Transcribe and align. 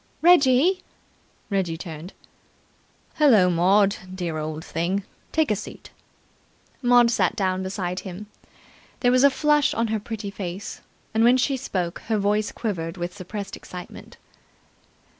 "Reggie!" 0.23 0.81
Reggie 1.51 1.77
turned. 1.77 2.11
"Hullo, 3.19 3.51
Maud, 3.51 3.97
dear 4.15 4.39
old 4.39 4.65
thing. 4.65 5.03
Take 5.31 5.51
a 5.51 5.55
seat." 5.55 5.91
Maud 6.81 7.11
sat 7.11 7.35
down 7.35 7.61
beside 7.61 7.99
him. 7.99 8.25
There 9.01 9.11
was 9.11 9.23
a 9.23 9.29
flush 9.29 9.75
on 9.75 9.89
her 9.89 9.99
pretty 9.99 10.31
face, 10.31 10.81
and 11.13 11.23
when 11.23 11.37
she 11.37 11.55
spoke 11.55 11.99
her 12.07 12.17
voice 12.17 12.51
quivered 12.51 12.97
with 12.97 13.15
suppressed 13.15 13.55
excitement. 13.55 14.17